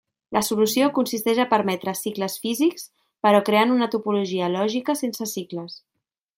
[0.35, 2.87] La solució consisteix a permetre cicles físics,
[3.27, 5.81] però creant una topologia lògica sense cicles.